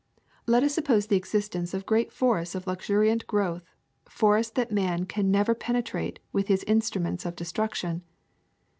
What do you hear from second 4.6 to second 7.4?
man can never pene trate with his instruments of